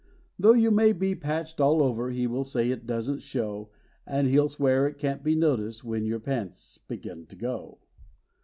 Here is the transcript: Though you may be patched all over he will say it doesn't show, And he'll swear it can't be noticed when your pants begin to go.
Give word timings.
Though 0.39 0.53
you 0.53 0.71
may 0.71 0.93
be 0.93 1.13
patched 1.13 1.61
all 1.61 1.79
over 1.83 2.09
he 2.09 2.25
will 2.25 2.43
say 2.43 2.71
it 2.71 2.87
doesn't 2.87 3.19
show, 3.21 3.69
And 4.07 4.27
he'll 4.27 4.49
swear 4.49 4.87
it 4.87 4.97
can't 4.97 5.23
be 5.23 5.35
noticed 5.35 5.83
when 5.83 6.07
your 6.07 6.19
pants 6.19 6.79
begin 6.79 7.27
to 7.27 7.35
go. 7.35 7.77